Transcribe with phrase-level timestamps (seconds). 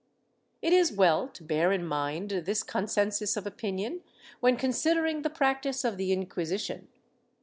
[0.01, 0.03] ^
[0.63, 4.01] It is well to bear in mind this con sensus of opinion
[4.39, 6.87] when considering the practice of the Inquisition.